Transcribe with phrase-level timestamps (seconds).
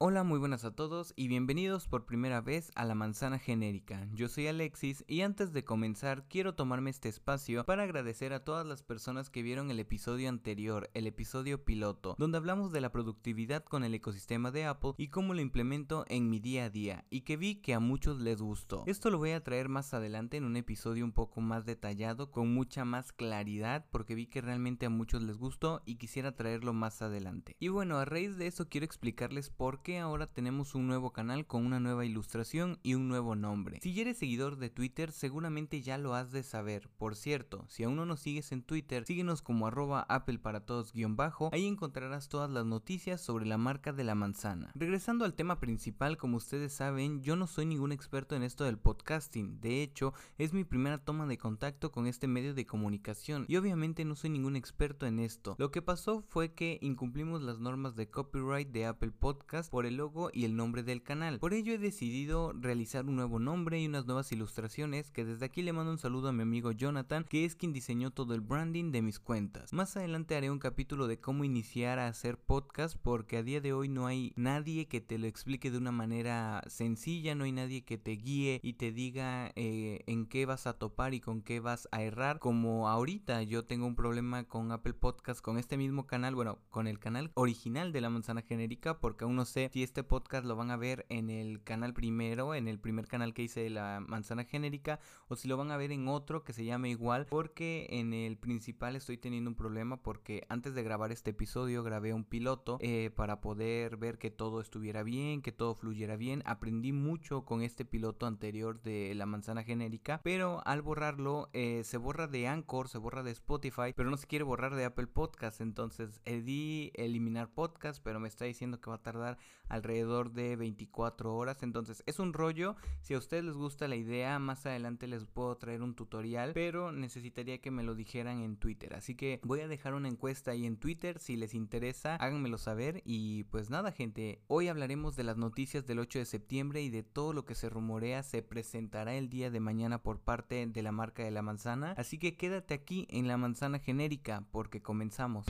[0.00, 4.06] Hola, muy buenas a todos y bienvenidos por primera vez a la manzana genérica.
[4.14, 8.64] Yo soy Alexis y antes de comenzar quiero tomarme este espacio para agradecer a todas
[8.64, 13.64] las personas que vieron el episodio anterior, el episodio piloto, donde hablamos de la productividad
[13.64, 17.22] con el ecosistema de Apple y cómo lo implemento en mi día a día y
[17.22, 18.84] que vi que a muchos les gustó.
[18.86, 22.54] Esto lo voy a traer más adelante en un episodio un poco más detallado, con
[22.54, 27.02] mucha más claridad, porque vi que realmente a muchos les gustó y quisiera traerlo más
[27.02, 27.56] adelante.
[27.58, 31.46] Y bueno, a raíz de eso quiero explicarles por qué ahora tenemos un nuevo canal
[31.46, 33.78] con una nueva ilustración y un nuevo nombre.
[33.82, 36.90] Si eres seguidor de Twitter seguramente ya lo has de saber.
[36.98, 40.92] Por cierto, si aún no nos sigues en Twitter, síguenos como arroba Apple para todos
[40.92, 44.72] guion bajo, ahí encontrarás todas las noticias sobre la marca de la manzana.
[44.74, 48.78] Regresando al tema principal, como ustedes saben, yo no soy ningún experto en esto del
[48.78, 53.56] podcasting, de hecho es mi primera toma de contacto con este medio de comunicación y
[53.56, 55.54] obviamente no soy ningún experto en esto.
[55.58, 59.98] Lo que pasó fue que incumplimos las normas de copyright de Apple Podcast por el
[59.98, 61.38] logo y el nombre del canal.
[61.38, 65.62] Por ello he decidido realizar un nuevo nombre y unas nuevas ilustraciones que desde aquí
[65.62, 68.90] le mando un saludo a mi amigo Jonathan que es quien diseñó todo el branding
[68.90, 69.72] de mis cuentas.
[69.72, 73.72] Más adelante haré un capítulo de cómo iniciar a hacer podcast porque a día de
[73.72, 77.84] hoy no hay nadie que te lo explique de una manera sencilla, no hay nadie
[77.84, 81.60] que te guíe y te diga eh, en qué vas a topar y con qué
[81.60, 82.40] vas a errar.
[82.40, 86.88] Como ahorita yo tengo un problema con Apple Podcast, con este mismo canal, bueno, con
[86.88, 90.56] el canal original de la manzana genérica porque aún no sé si este podcast lo
[90.56, 94.00] van a ver en el canal primero, en el primer canal que hice de la
[94.06, 97.86] manzana genérica, o si lo van a ver en otro que se llame igual, porque
[97.90, 102.24] en el principal estoy teniendo un problema porque antes de grabar este episodio grabé un
[102.24, 106.42] piloto eh, para poder ver que todo estuviera bien, que todo fluyera bien.
[106.46, 111.98] Aprendí mucho con este piloto anterior de la manzana genérica, pero al borrarlo eh, se
[111.98, 115.60] borra de Anchor, se borra de Spotify, pero no se quiere borrar de Apple Podcast.
[115.60, 121.34] Entonces di eliminar podcast, pero me está diciendo que va a tardar alrededor de 24
[121.34, 121.62] horas.
[121.62, 122.76] Entonces es un rollo.
[123.00, 126.92] Si a ustedes les gusta la idea, más adelante les puedo traer un tutorial, pero
[126.92, 128.94] necesitaría que me lo dijeran en Twitter.
[128.94, 131.18] Así que voy a dejar una encuesta ahí en Twitter.
[131.18, 133.02] Si les interesa, háganmelo saber.
[133.04, 134.40] Y pues nada, gente.
[134.48, 137.68] Hoy hablaremos de las noticias del 8 de septiembre y de todo lo que se
[137.68, 141.94] rumorea se presentará el día de mañana por parte de la marca de la manzana.
[141.96, 145.46] Así que quédate aquí en la manzana genérica porque comenzamos.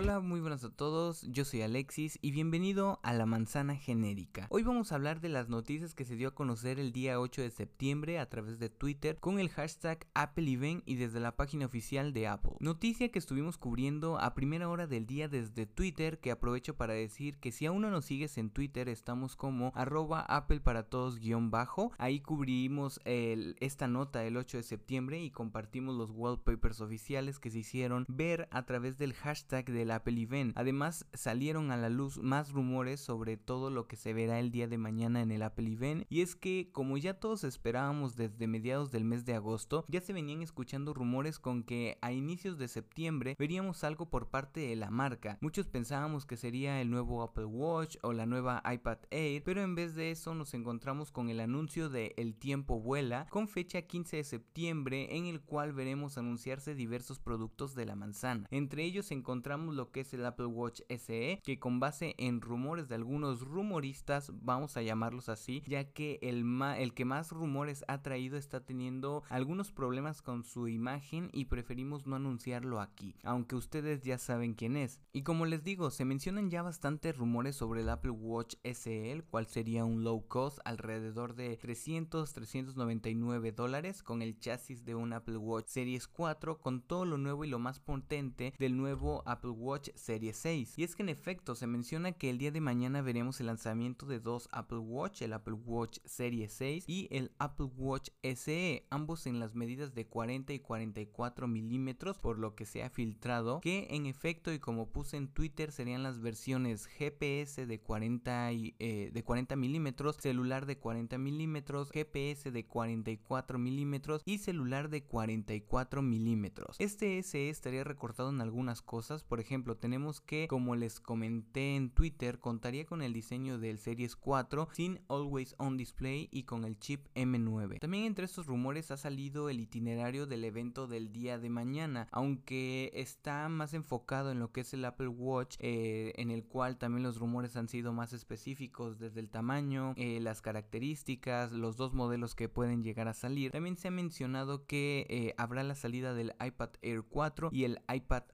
[0.00, 4.46] Hola, muy buenas a todos, yo soy Alexis y bienvenido a la manzana genérica.
[4.48, 7.42] Hoy vamos a hablar de las noticias que se dio a conocer el día 8
[7.42, 11.66] de septiembre a través de Twitter con el hashtag Apple Event y desde la página
[11.66, 12.52] oficial de Apple.
[12.60, 17.40] Noticia que estuvimos cubriendo a primera hora del día desde Twitter que aprovecho para decir
[17.40, 21.50] que si aún no nos sigues en Twitter estamos como arroba Apple para todos guion
[21.50, 21.90] bajo.
[21.98, 27.58] Ahí cubrimos esta nota el 8 de septiembre y compartimos los wallpapers oficiales que se
[27.58, 30.52] hicieron ver a través del hashtag de Apple Event.
[30.56, 34.68] Además, salieron a la luz más rumores sobre todo lo que se verá el día
[34.68, 36.04] de mañana en el Apple Event.
[36.08, 40.12] Y es que, como ya todos esperábamos desde mediados del mes de agosto, ya se
[40.12, 44.90] venían escuchando rumores con que a inicios de septiembre veríamos algo por parte de la
[44.90, 45.38] marca.
[45.40, 49.74] Muchos pensábamos que sería el nuevo Apple Watch o la nueva iPad Air, pero en
[49.74, 54.16] vez de eso nos encontramos con el anuncio de El tiempo vuela con fecha 15
[54.16, 58.46] de septiembre en el cual veremos anunciarse diversos productos de la manzana.
[58.50, 62.88] Entre ellos encontramos lo que es el Apple Watch SE, que con base en rumores
[62.88, 66.44] de algunos rumoristas, vamos a llamarlos así, ya que el,
[66.78, 72.06] el que más rumores ha traído está teniendo algunos problemas con su imagen y preferimos
[72.06, 75.00] no anunciarlo aquí, aunque ustedes ya saben quién es.
[75.12, 79.24] Y como les digo, se mencionan ya bastantes rumores sobre el Apple Watch SE, el
[79.24, 85.12] cual sería un low cost alrededor de 300, 399 dólares con el chasis de un
[85.12, 89.50] Apple Watch Series 4 con todo lo nuevo y lo más potente del nuevo Apple
[89.58, 90.78] Watch Serie 6.
[90.78, 94.06] Y es que en efecto se menciona que el día de mañana veremos el lanzamiento
[94.06, 99.26] de dos Apple Watch, el Apple Watch Serie 6 y el Apple Watch SE, ambos
[99.26, 103.88] en las medidas de 40 y 44 milímetros, por lo que se ha filtrado que
[103.90, 109.10] en efecto y como puse en Twitter serían las versiones GPS de 40 y, eh,
[109.12, 116.02] de 40 milímetros, celular de 40 milímetros, GPS de 44 milímetros y celular de 44
[116.02, 116.76] milímetros.
[116.78, 121.74] Este SE estaría recortado en algunas cosas, por ejemplo ejemplo, tenemos que, como les comenté
[121.74, 126.64] en Twitter, contaría con el diseño del Series 4 sin Always On Display y con
[126.64, 127.80] el chip M9.
[127.80, 132.90] También entre estos rumores ha salido el itinerario del evento del día de mañana, aunque
[132.92, 137.02] está más enfocado en lo que es el Apple Watch, eh, en el cual también
[137.02, 142.34] los rumores han sido más específicos desde el tamaño, eh, las características, los dos modelos
[142.34, 143.50] que pueden llegar a salir.
[143.52, 147.80] También se ha mencionado que eh, habrá la salida del iPad Air 4 y el
[147.90, 148.24] iPad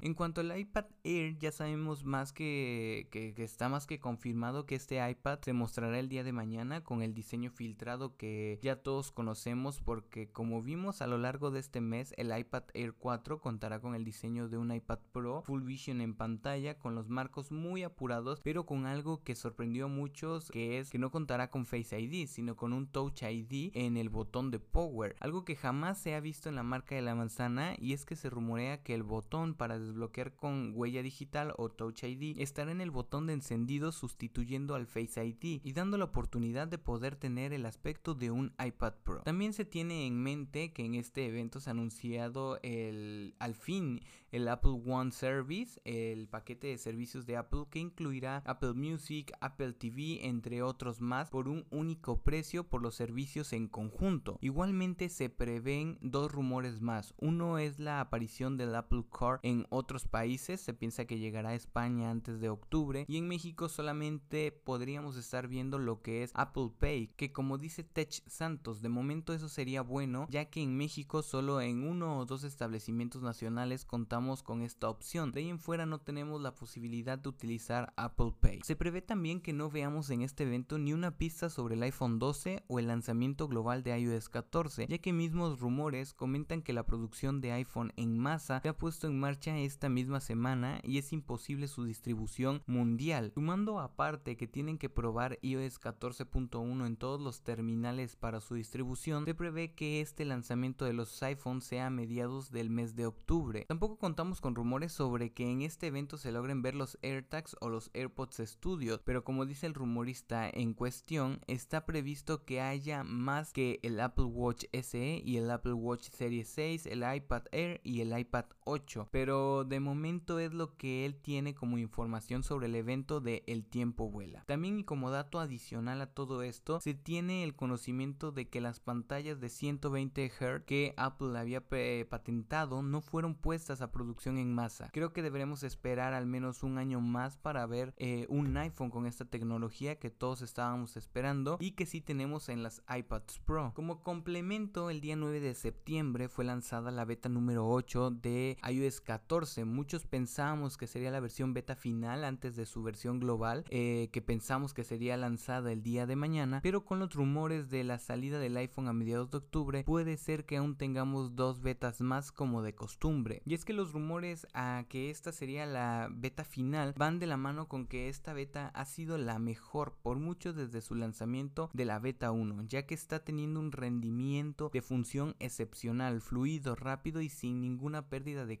[0.00, 4.74] en cuanto al iPad Air, ya sabemos más que, que, está más que confirmado que
[4.74, 9.12] este iPad se mostrará el día de mañana con el diseño filtrado que ya todos
[9.12, 13.80] conocemos porque como vimos a lo largo de este mes, el iPad Air 4 contará
[13.80, 17.82] con el diseño de un iPad Pro Full Vision en pantalla con los marcos muy
[17.82, 22.00] apurados, pero con algo que sorprendió a muchos que es que no contará con Face
[22.00, 26.14] ID, sino con un Touch ID en el botón de Power, algo que jamás se
[26.14, 29.02] ha visto en la marca de la manzana y es que se rumorea que el
[29.02, 33.92] botón para desbloquear con huella digital o Touch ID estará en el botón de encendido
[33.92, 38.52] sustituyendo al Face ID y dando la oportunidad de poder tener el aspecto de un
[38.64, 39.22] iPad Pro.
[39.22, 44.00] También se tiene en mente que en este evento se ha anunciado el al fin
[44.32, 49.72] el Apple One Service, el paquete de servicios de Apple que incluirá Apple Music, Apple
[49.72, 54.38] TV, entre otros más, por un único precio por los servicios en conjunto.
[54.40, 57.14] Igualmente se prevén dos rumores más.
[57.18, 61.54] Uno es la aparición del Apple Car en otros países, se piensa que llegará a
[61.54, 66.70] España antes de octubre y en México solamente podríamos estar viendo lo que es Apple
[66.78, 71.22] Pay, que como dice Tech Santos, de momento eso sería bueno, ya que en México
[71.22, 75.32] solo en uno o dos establecimientos nacionales contamos con esta opción.
[75.32, 78.60] De ahí en fuera no tenemos la posibilidad de utilizar Apple Pay.
[78.64, 82.18] Se prevé también que no veamos en este evento ni una pista sobre el iPhone
[82.18, 86.84] 12 o el lanzamiento global de iOS 14, ya que mismos rumores comentan que la
[86.84, 91.12] producción de iPhone en masa se ha puesto en marcha esta misma semana y es
[91.12, 93.30] imposible su distribución mundial.
[93.34, 99.24] Sumando aparte que tienen que probar iOS 14.1 en todos los terminales para su distribución,
[99.24, 103.66] se prevé que este lanzamiento de los iPhones sea a mediados del mes de octubre.
[103.68, 107.68] Tampoco contamos con rumores sobre que en este evento se logren ver los AirTags o
[107.68, 113.52] los AirPods Studios, pero como dice el rumorista en cuestión, está previsto que haya más
[113.52, 118.00] que el Apple Watch SE y el Apple Watch Series 6, el iPad Air y
[118.00, 122.68] el iPad 8, pero pero de momento es lo que él tiene como información sobre
[122.68, 124.44] el evento de El tiempo vuela.
[124.46, 128.80] También y como dato adicional a todo esto, se tiene el conocimiento de que las
[128.80, 131.62] pantallas de 120 Hz que Apple había
[132.08, 134.88] patentado no fueron puestas a producción en masa.
[134.90, 139.04] Creo que deberemos esperar al menos un año más para ver eh, un iPhone con
[139.04, 143.72] esta tecnología que todos estábamos esperando y que sí tenemos en las iPads Pro.
[143.74, 149.02] Como complemento, el día 9 de septiembre fue lanzada la beta número 8 de iOS
[149.10, 154.08] 14 Muchos pensábamos que sería la versión beta final antes de su versión global, eh,
[154.12, 157.98] que pensamos que sería lanzada el día de mañana, pero con los rumores de la
[157.98, 162.30] salida del iPhone a mediados de octubre, puede ser que aún tengamos dos betas más
[162.30, 163.42] como de costumbre.
[163.44, 167.36] Y es que los rumores a que esta sería la beta final van de la
[167.36, 171.84] mano con que esta beta ha sido la mejor por mucho desde su lanzamiento de
[171.84, 177.28] la beta 1, ya que está teniendo un rendimiento de función excepcional, fluido, rápido y
[177.28, 178.60] sin ninguna pérdida de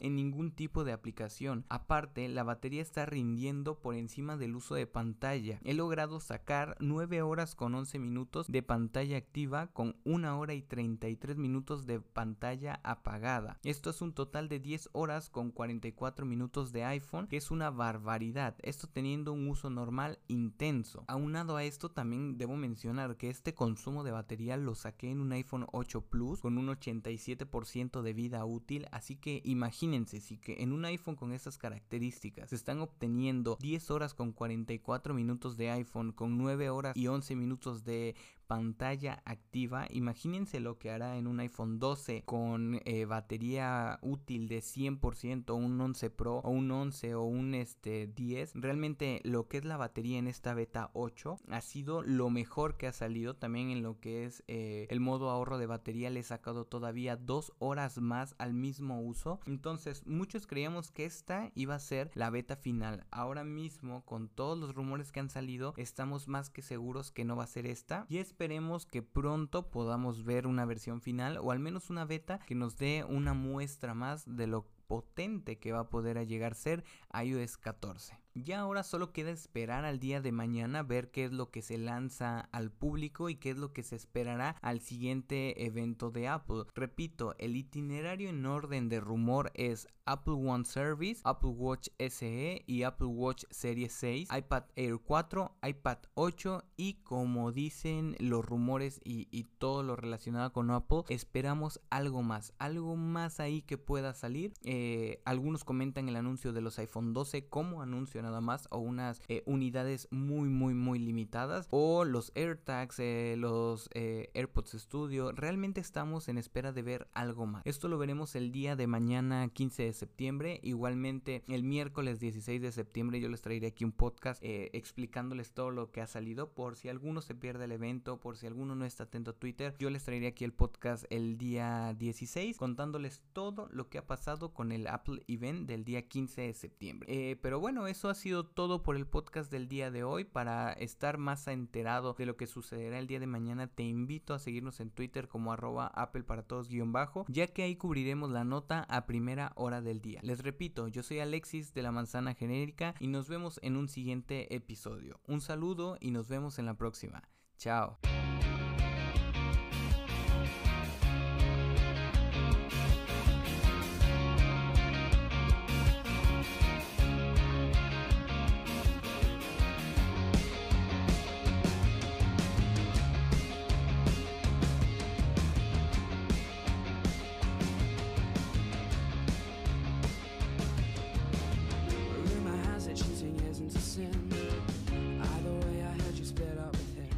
[0.00, 1.64] en ningún tipo de aplicación.
[1.68, 5.60] Aparte, la batería está rindiendo por encima del uso de pantalla.
[5.62, 10.62] He logrado sacar 9 horas con 11 minutos de pantalla activa con 1 hora y
[10.62, 13.58] 33 minutos de pantalla apagada.
[13.62, 17.70] Esto es un total de 10 horas con 44 minutos de iPhone, que es una
[17.70, 18.56] barbaridad.
[18.62, 21.04] Esto teniendo un uso normal intenso.
[21.06, 25.32] Aunado a esto, también debo mencionar que este consumo de batería lo saqué en un
[25.32, 30.62] iPhone 8 Plus con un 87% de vida útil, así que imagínense Imagínense si que
[30.62, 35.70] en un iPhone con estas características se están obteniendo 10 horas con 44 minutos de
[35.70, 38.14] iPhone con 9 horas y 11 minutos de
[38.48, 39.86] pantalla activa.
[39.90, 45.80] Imagínense lo que hará en un iPhone 12 con eh, batería útil de 100%, un
[45.80, 48.52] 11 Pro o un 11 o un este 10.
[48.54, 52.86] Realmente lo que es la batería en esta beta 8 ha sido lo mejor que
[52.86, 53.36] ha salido.
[53.36, 57.16] También en lo que es eh, el modo ahorro de batería le he sacado todavía
[57.16, 59.40] dos horas más al mismo uso.
[59.44, 63.04] Entonces muchos creíamos que esta iba a ser la beta final.
[63.10, 67.36] Ahora mismo con todos los rumores que han salido estamos más que seguros que no
[67.36, 68.06] va a ser esta.
[68.08, 72.38] Y es esperemos que pronto podamos ver una versión final o al menos una beta
[72.38, 76.54] que nos dé una muestra más de lo potente que va a poder llegar a
[76.54, 76.84] ser
[77.20, 78.16] iOS 14.
[78.44, 81.76] Ya ahora solo queda esperar al día de mañana, ver qué es lo que se
[81.76, 86.64] lanza al público y qué es lo que se esperará al siguiente evento de Apple.
[86.74, 92.82] Repito, el itinerario en orden de rumor es Apple One Service, Apple Watch SE y
[92.82, 99.26] Apple Watch Series 6, iPad Air 4, iPad 8 y como dicen los rumores y,
[99.58, 104.52] todo lo relacionado con Apple, esperamos algo más, algo más ahí que pueda salir.
[104.62, 109.22] Eh, algunos comentan el anuncio de los iPhone 12 como anuncio nada más o unas
[109.28, 115.32] eh, unidades muy muy muy limitadas o los AirTags, eh, los eh, AirPods Studio.
[115.32, 117.62] Realmente estamos en espera de ver algo más.
[117.64, 120.60] Esto lo veremos el día de mañana 15 de septiembre.
[120.62, 125.90] Igualmente el miércoles 16 de septiembre yo les traeré aquí un podcast explicándoles todo lo
[125.90, 129.04] que ha salido por si alguno se pierde el evento, por si alguno no está
[129.04, 129.74] atento a Twitter.
[129.78, 134.52] Yo les traeré aquí el podcast el día 16 contándoles todo lo que ha pasado
[134.52, 137.38] con el Apple Event del día 15 de septiembre.
[137.40, 140.24] pero bueno, ha sido todo por el podcast del día de hoy.
[140.24, 144.38] Para estar más enterado de lo que sucederá el día de mañana, te invito a
[144.38, 148.44] seguirnos en Twitter como arroba Apple para todos guion bajo, ya que ahí cubriremos la
[148.44, 150.20] nota a primera hora del día.
[150.22, 154.54] Les repito, yo soy Alexis de la Manzana Genérica y nos vemos en un siguiente
[154.54, 155.20] episodio.
[155.26, 157.22] Un saludo y nos vemos en la próxima.
[157.56, 157.98] Chao.